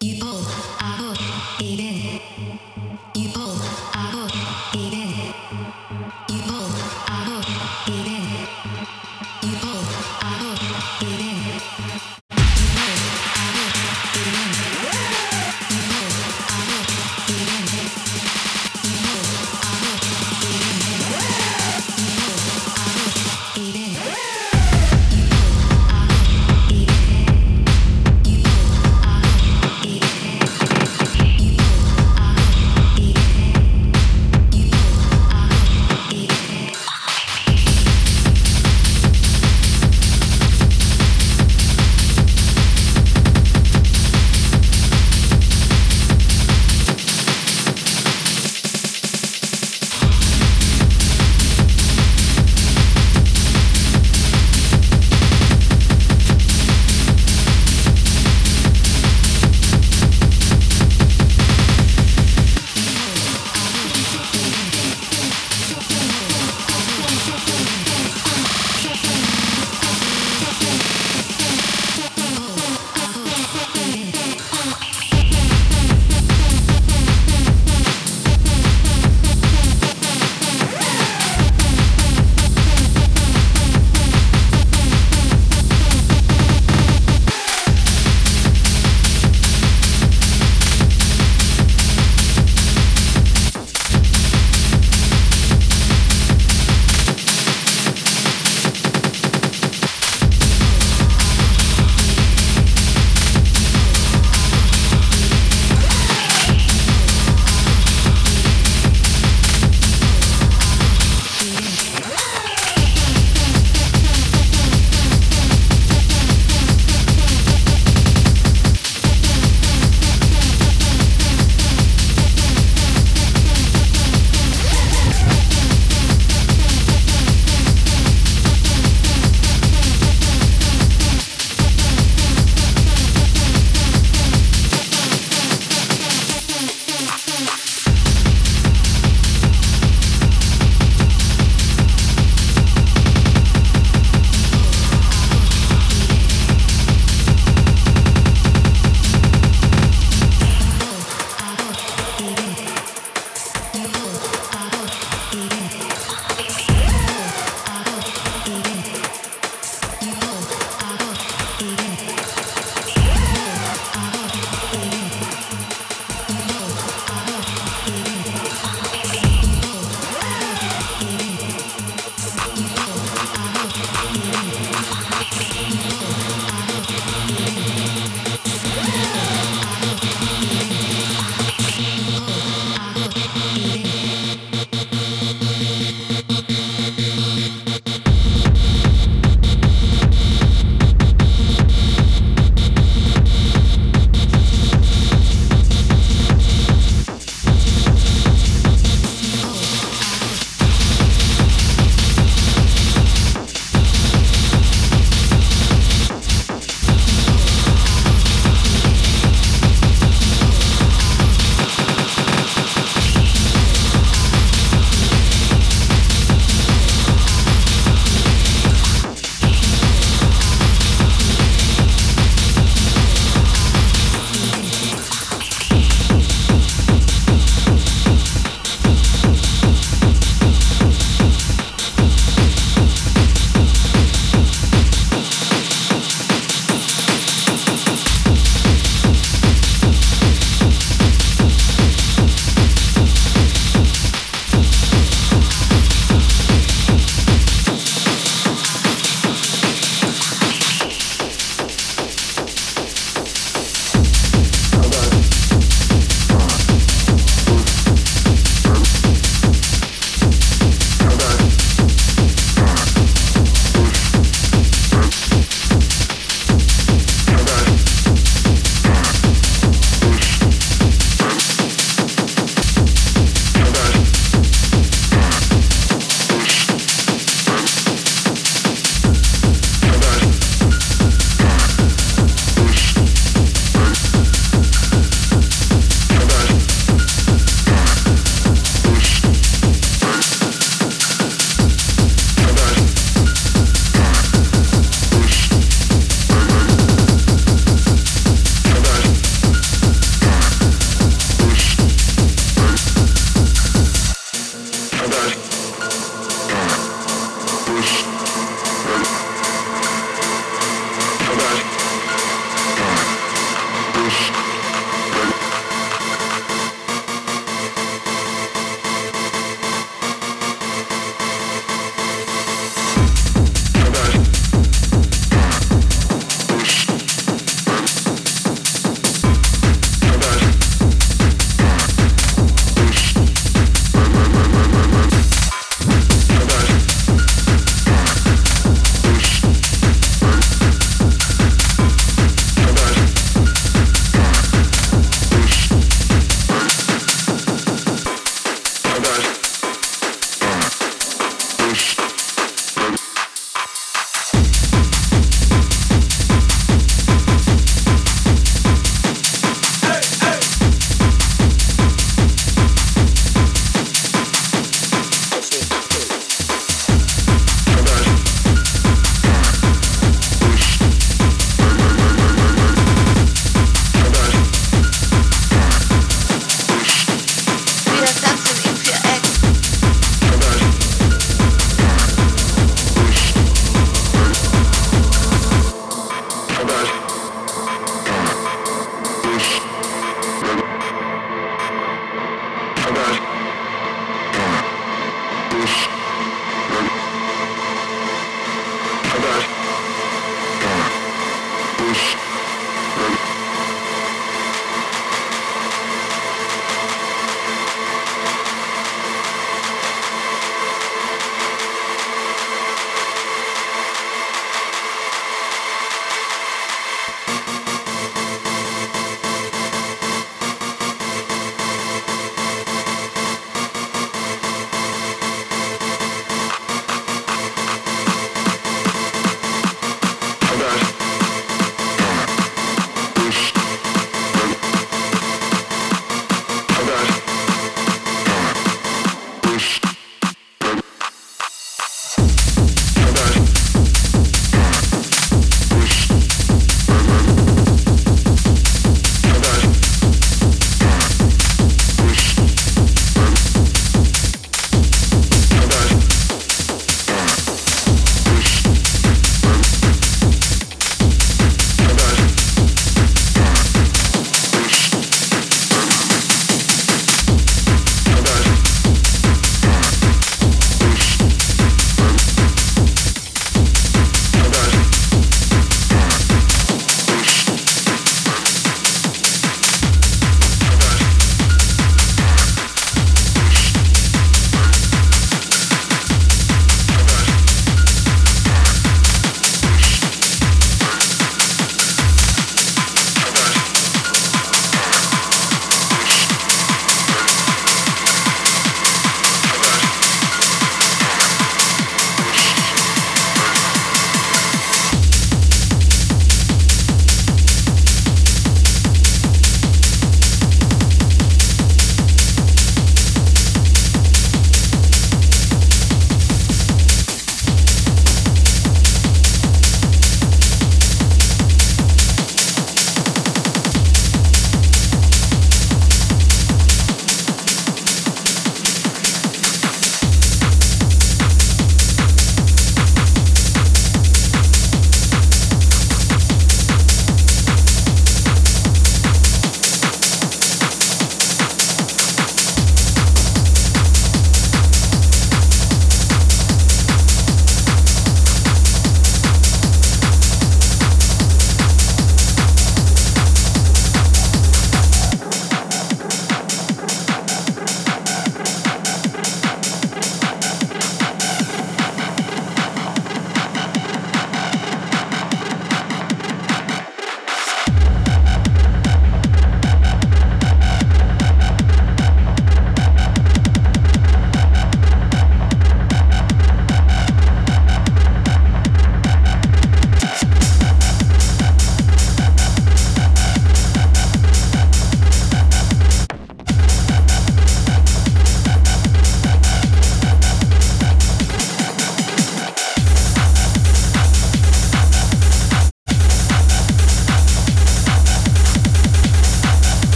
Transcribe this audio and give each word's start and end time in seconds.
you 0.00 0.20
both 0.20 0.75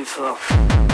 Plus 0.00 0.08
fort. 0.08 0.89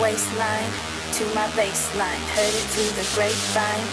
Waistline 0.00 0.70
to 1.12 1.24
my 1.34 1.46
baseline. 1.52 2.22
Heard 2.32 2.54
it 2.54 2.66
through 2.72 2.92
the 2.96 3.06
grapevine. 3.14 3.86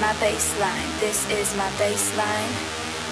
My 0.00 0.12
baseline, 0.22 0.88
this 1.00 1.28
is 1.30 1.54
my 1.56 1.68
baseline, 1.76 2.52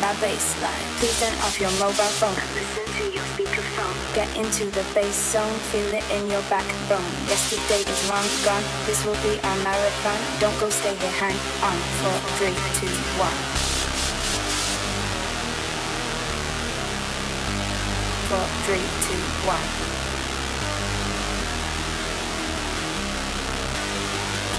my 0.01 0.15
baseline. 0.23 0.85
Please 0.99 1.19
turn 1.21 1.35
off 1.45 1.61
your 1.61 1.71
mobile 1.77 2.13
phone. 2.17 2.35
Listen 2.57 2.87
to 2.97 3.05
your 3.13 3.25
speakerphone. 3.37 3.97
Get 4.15 4.31
into 4.37 4.65
the 4.71 4.85
bass 4.95 5.15
zone, 5.33 5.53
feel 5.71 5.93
it 5.93 6.05
in 6.11 6.31
your 6.31 6.43
backbone. 6.49 7.13
Yesterday 7.29 7.85
is 7.85 8.01
long 8.09 8.25
gone, 8.45 8.65
this 8.87 9.05
will 9.05 9.19
be 9.23 9.39
our 9.43 9.57
marathon. 9.63 10.21
Don't 10.41 10.59
go, 10.59 10.71
stay 10.71 10.95
here, 10.95 11.17
hang 11.21 11.37
on. 11.63 11.77
Four, 12.01 12.19
three, 12.39 12.57
two, 12.81 12.95
one. 13.21 13.39
Four, 18.31 18.47
three, 18.65 18.87
two, 19.05 19.21
one. 19.47 19.90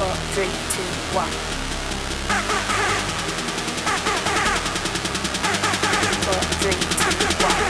Four, 0.02 0.16
three, 0.34 0.46
two, 0.46 0.90
one. 1.16 1.30
Four, 6.26 6.42
three, 6.58 6.80
two, 7.02 7.18
one. 7.46 7.62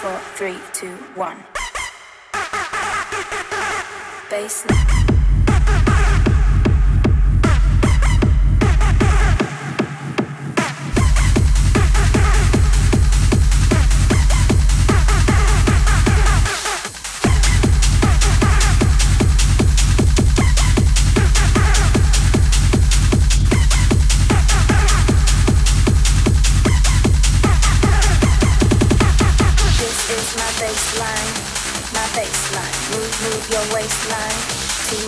Four, 0.00 0.18
three, 0.36 0.58
two, 0.72 0.96
one. 1.20 1.38
Baseline. 4.30 5.03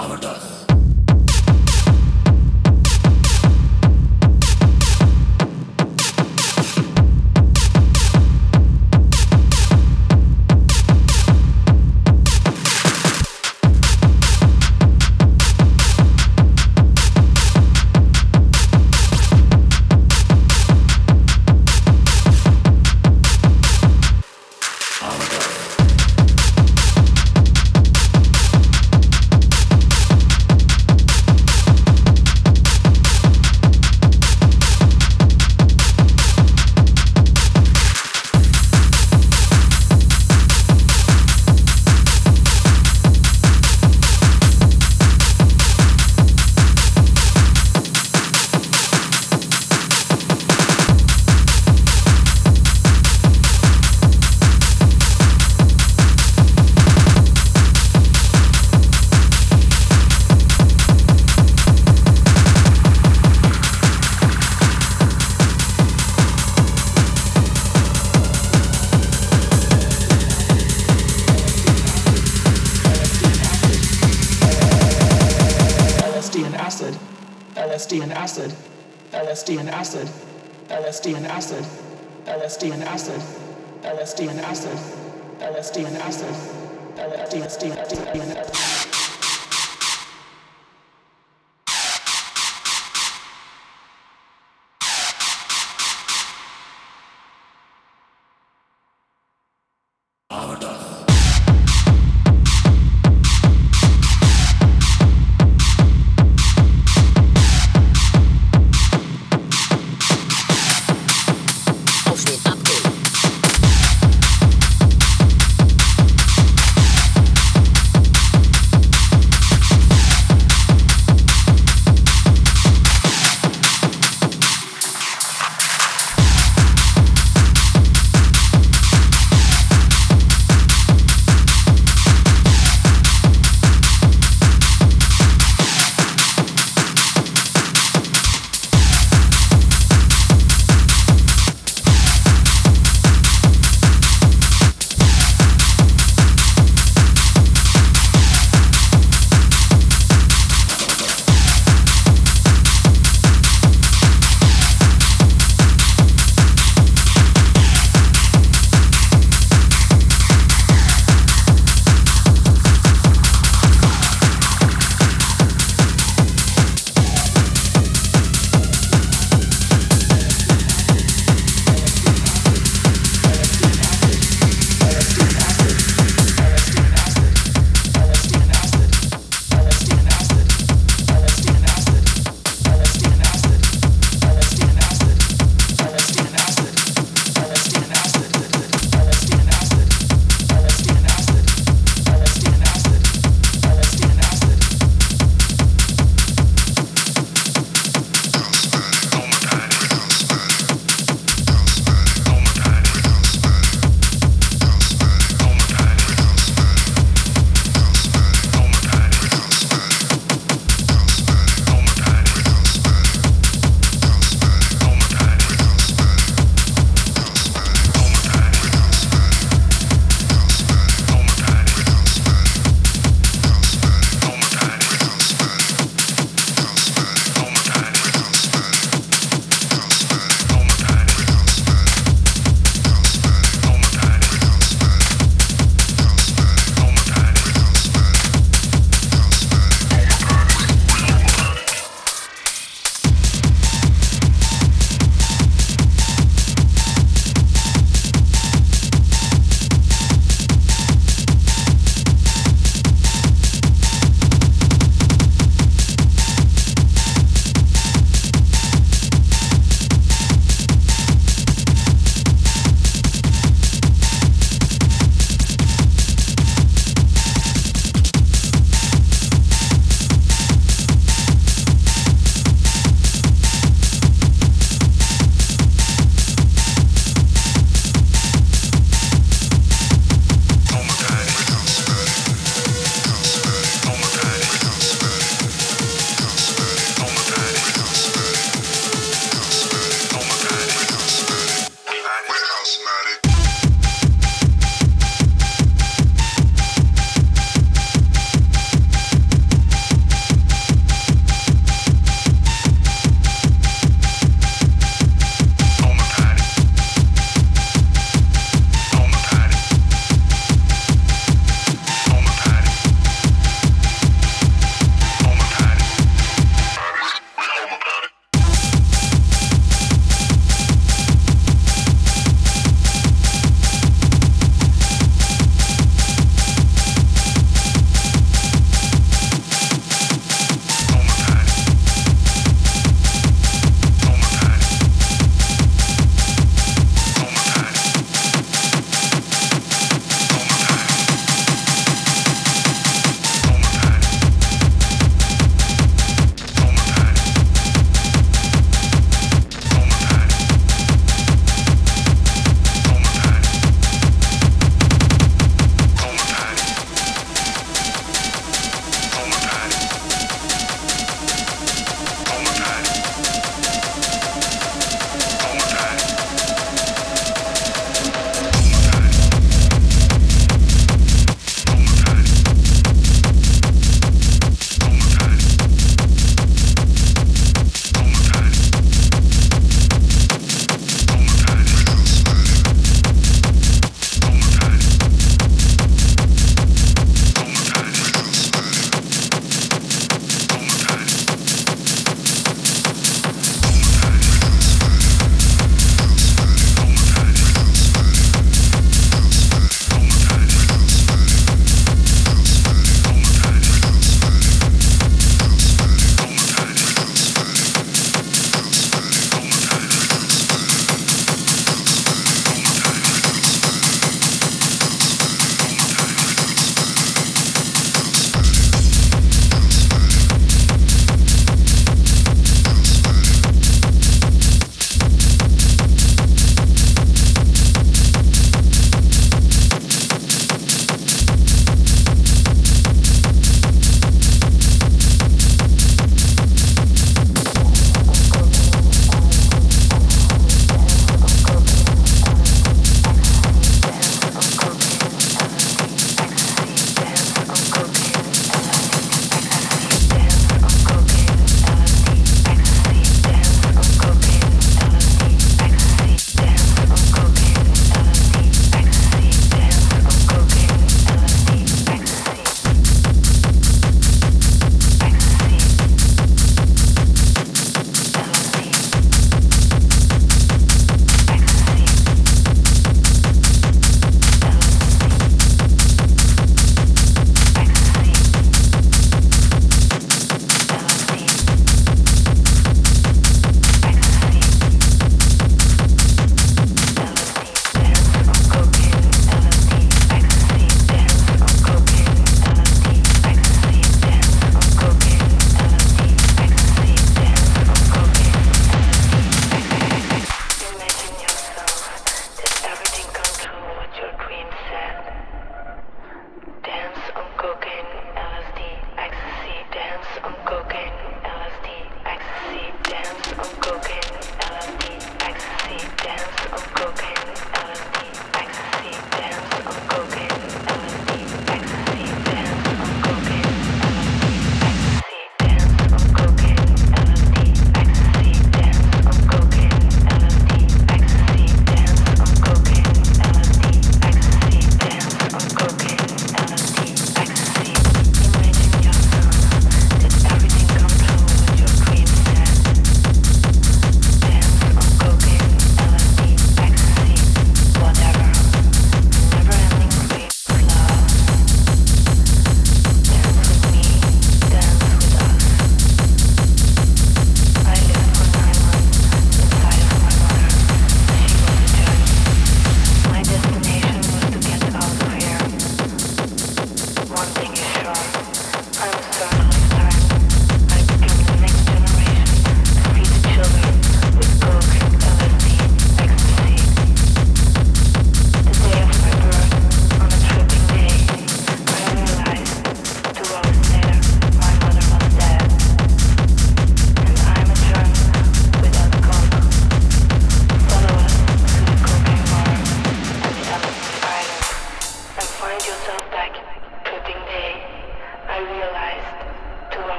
ആവട്ടെ. 0.00 0.59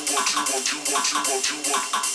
want, 0.00 0.34
you 0.34 0.40
want, 0.52 0.72
you 0.72 0.78
want, 0.78 0.78
you 0.78 0.78
want, 0.78 1.10
you 1.12 1.18
want, 1.18 1.50
you 1.50 1.72
want. 1.72 2.06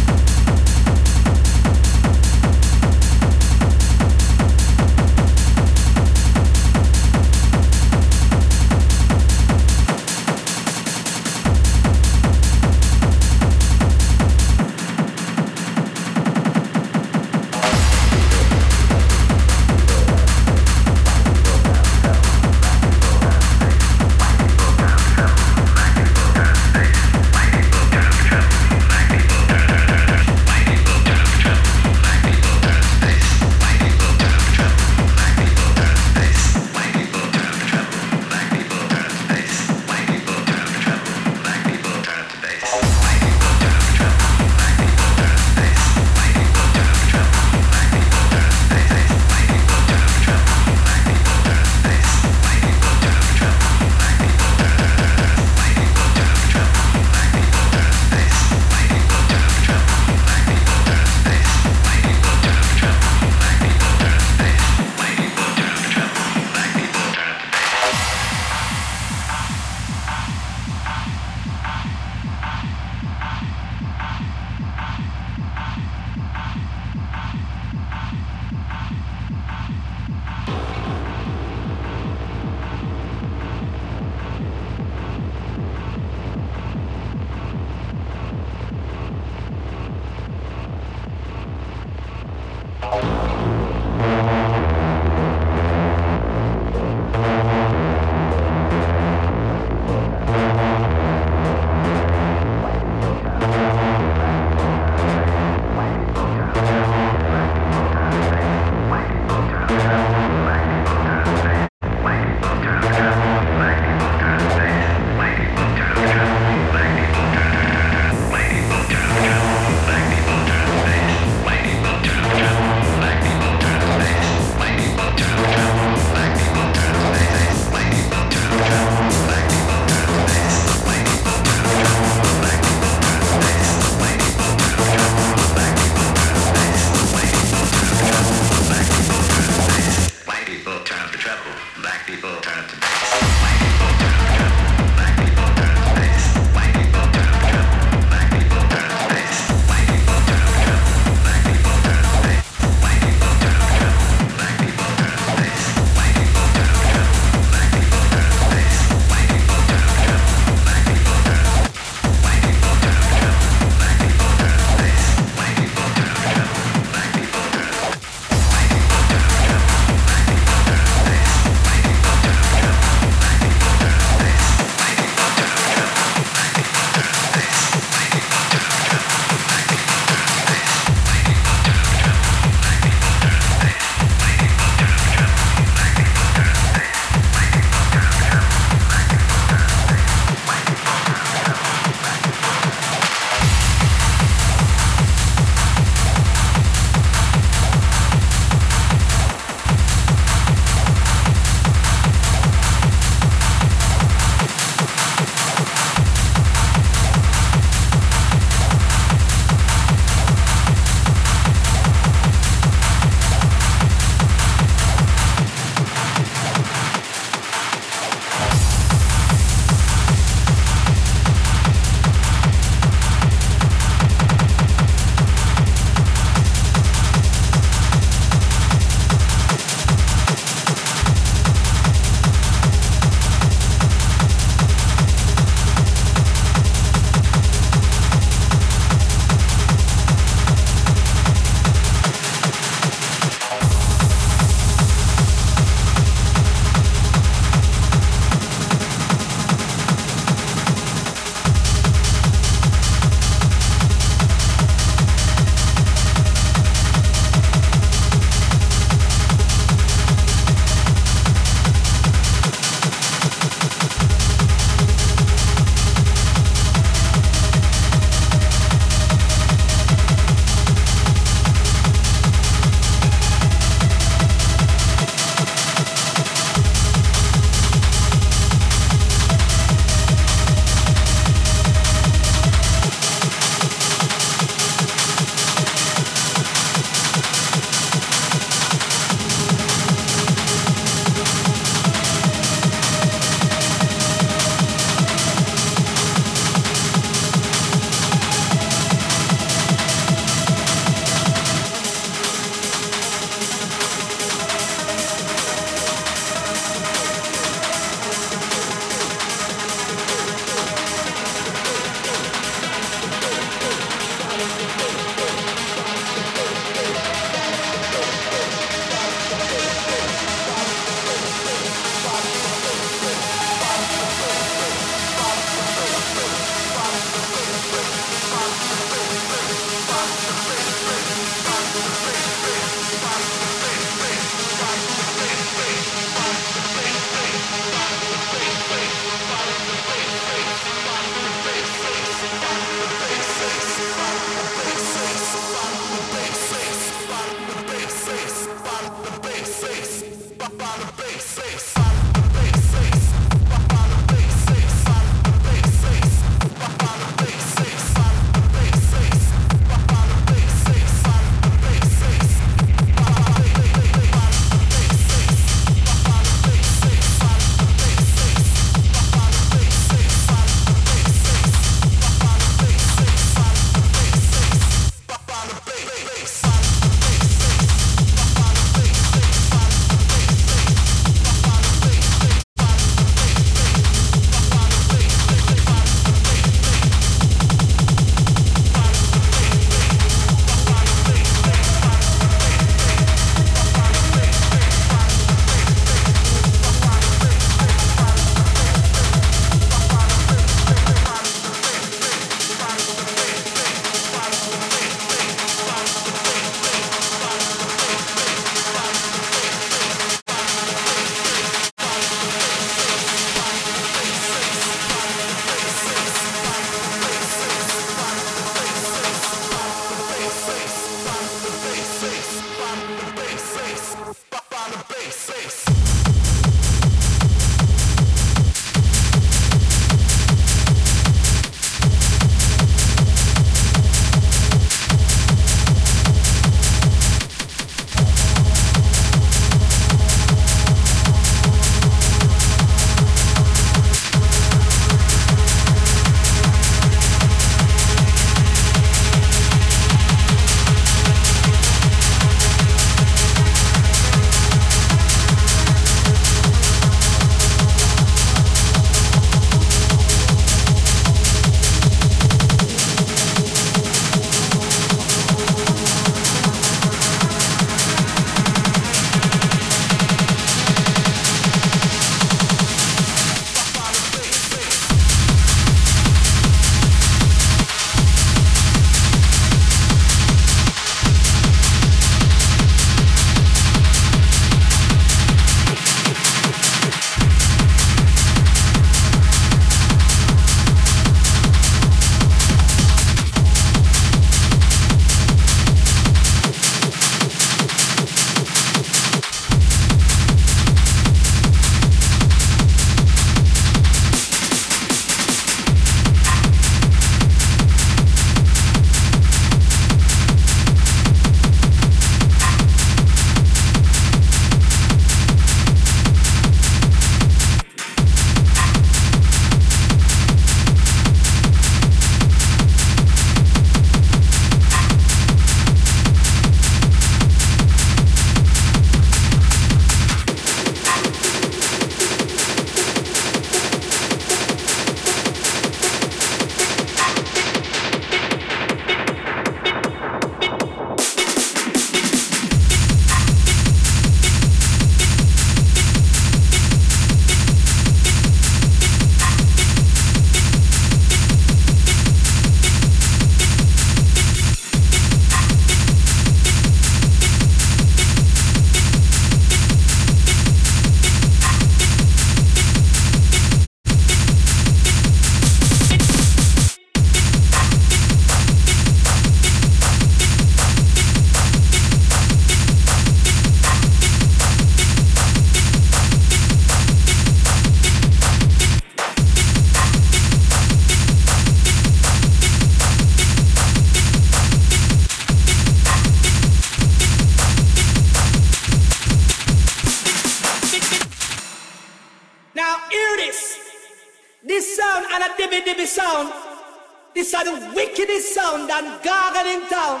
in 599.44 599.68
town. 599.68 600.00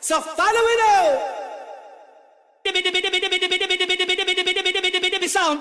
So 0.00 0.20
follow 0.20 0.62
me 0.66 0.76
now. 0.78 1.40
Sound. 5.30 5.60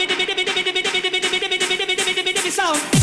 Sound. 2.58 2.97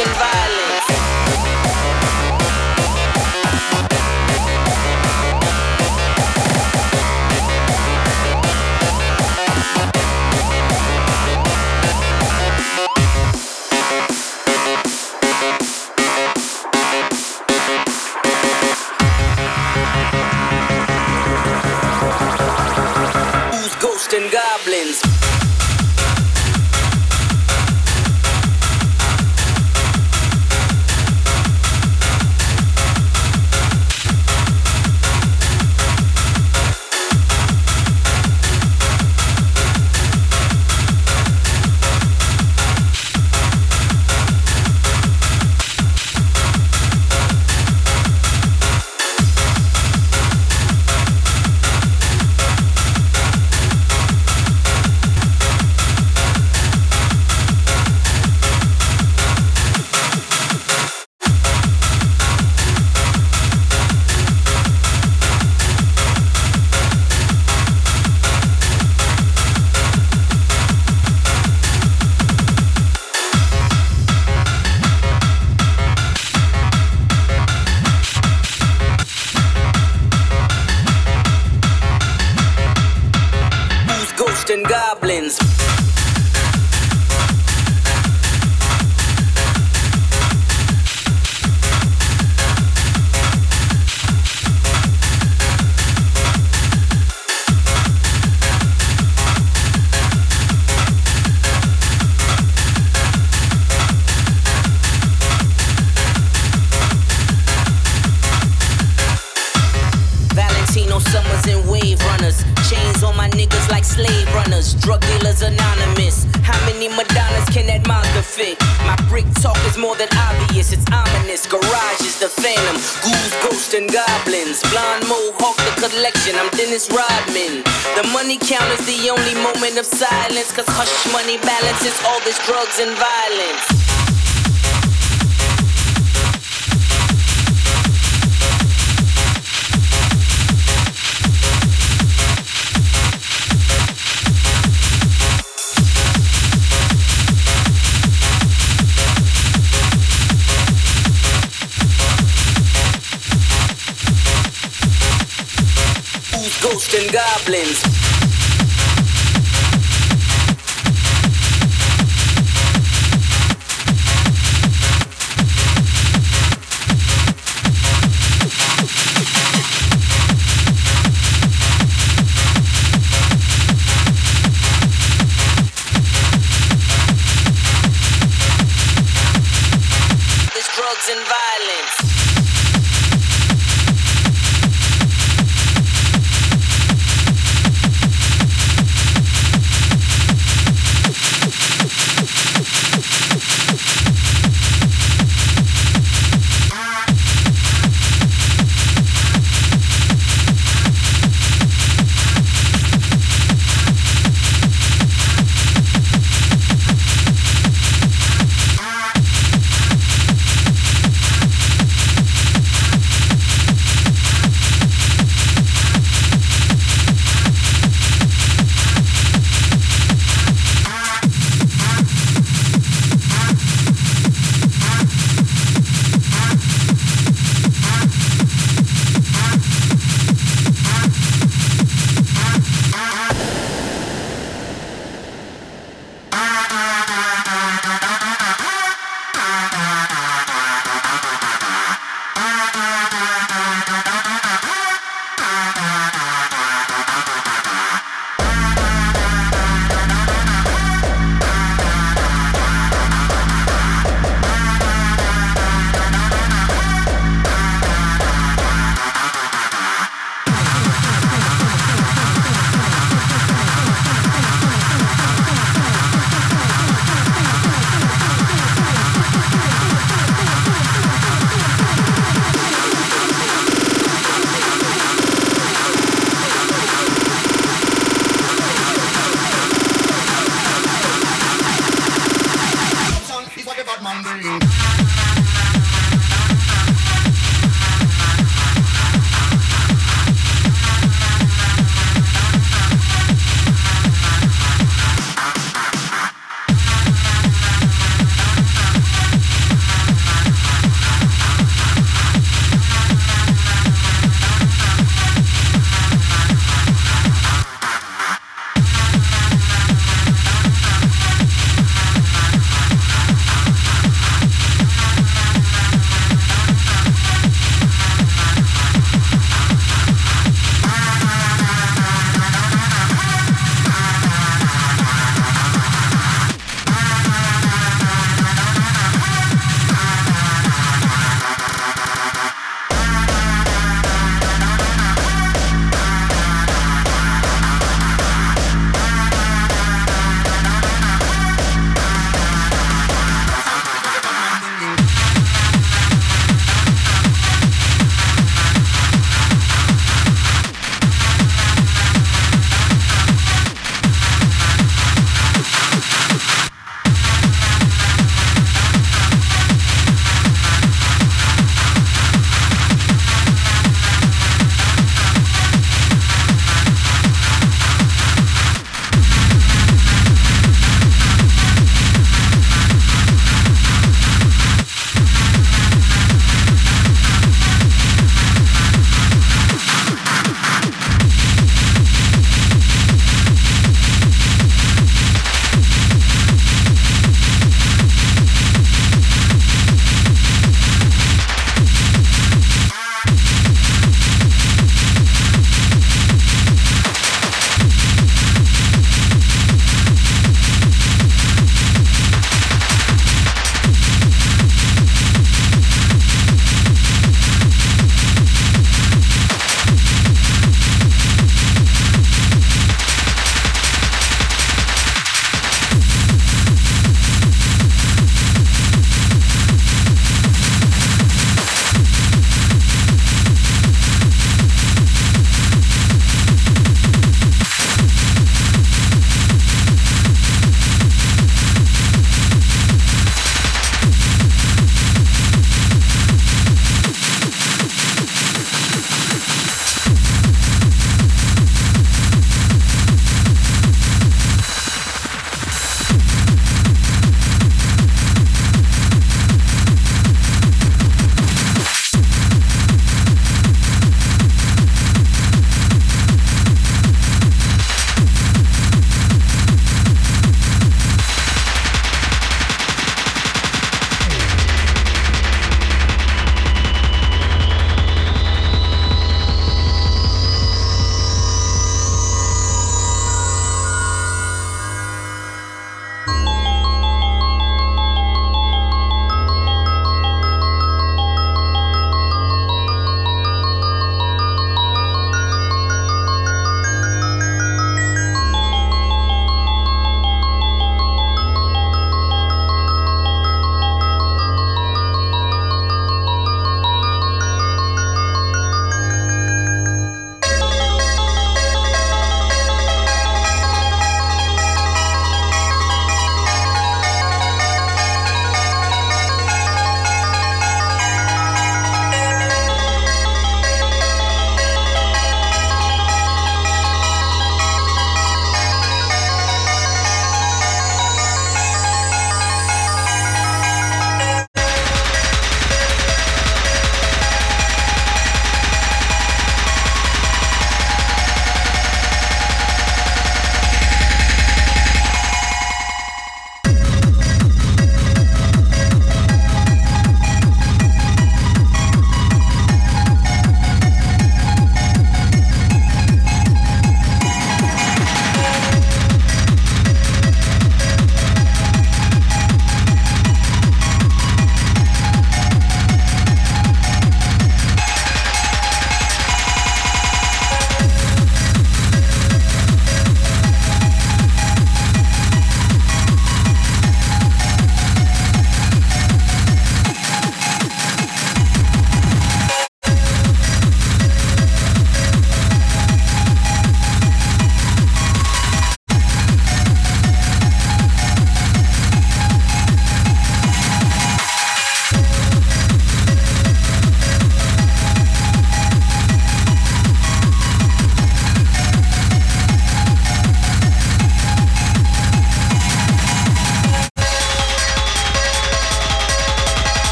In 0.00 0.06
violent. 0.14 0.69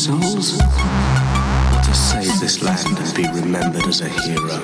Souls? 0.00 0.56
To 0.56 1.94
save 1.94 2.40
this 2.40 2.62
land 2.62 2.98
and 2.98 3.14
be 3.14 3.26
remembered 3.38 3.86
as 3.86 4.00
a 4.00 4.08
hero? 4.08 4.56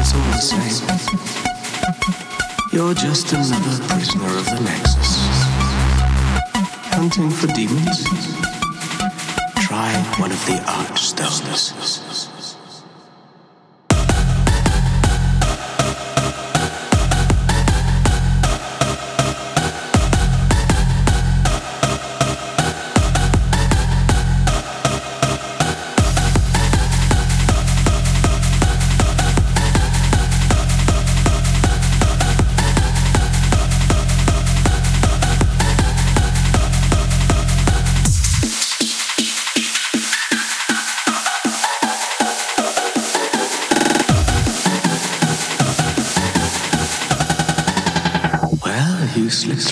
It's 0.00 0.14
all 0.14 0.26
the 0.34 0.40
same. 0.40 0.88
You're 2.72 2.94
just 2.94 3.32
another 3.32 3.86
prisoner 3.86 4.36
of 4.36 4.46
the 4.46 4.60
Nexus. 4.64 5.20
Hunting 6.90 7.30
for 7.30 7.46
demons? 7.46 8.02
Try 9.62 9.92
one 10.18 10.32
of 10.32 10.44
the 10.46 10.58
Archstones. 10.66 12.07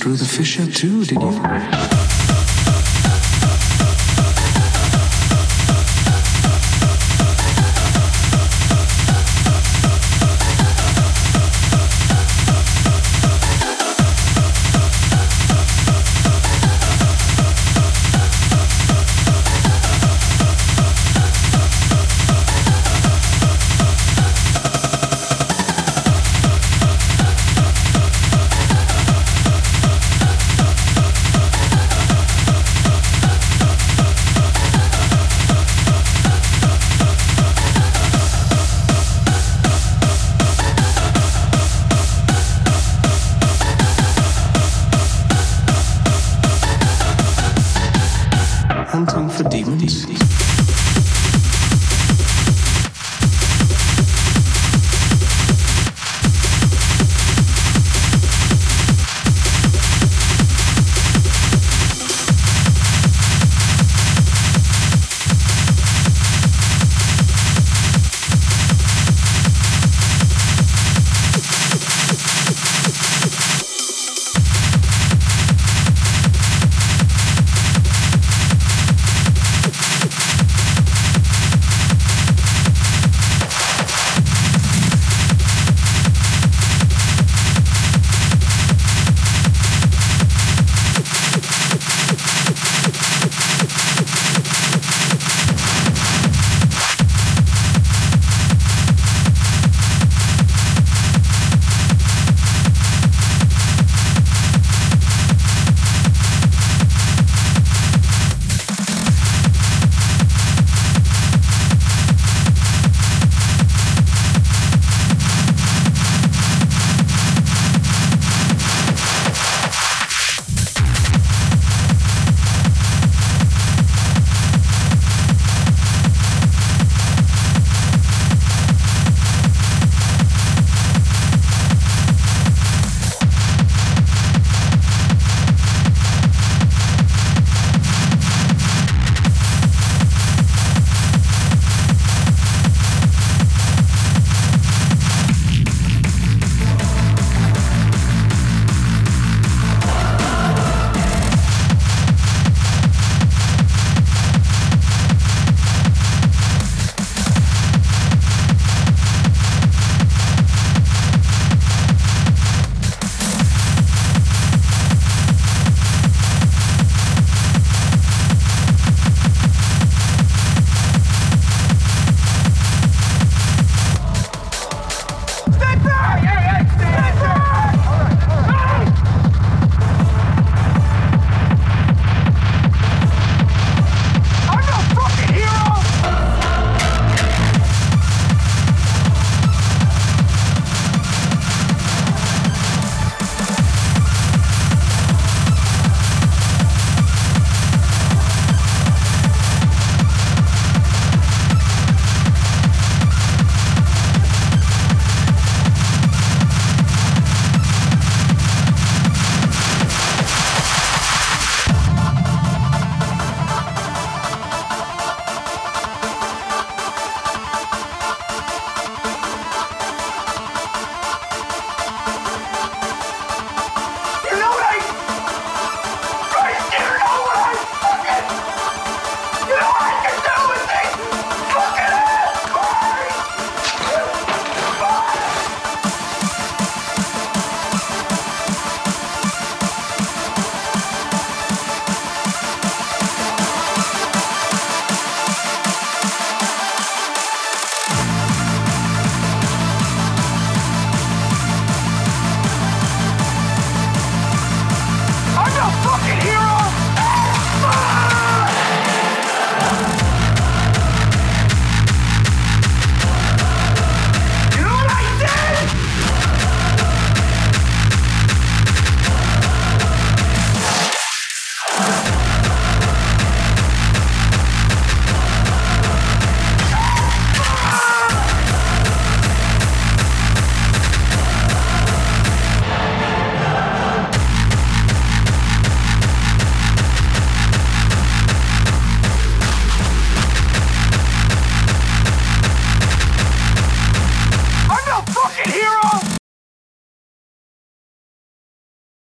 Through 0.07 0.15
the 0.15 0.25
fissure 0.25 0.67
too, 0.67 1.05
did 1.05 1.21
you? 1.21 2.06